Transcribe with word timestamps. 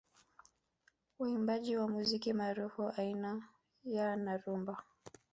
Waimbaji 1.19 1.77
wa 1.77 1.87
muziki 1.87 2.33
maarufu 2.33 2.87
aina 2.87 3.43
ya 3.85 4.15
na 4.15 4.37
rumba 4.37 4.83